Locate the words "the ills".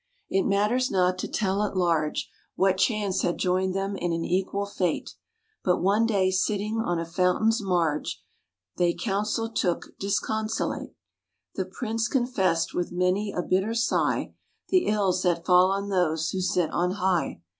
14.69-15.21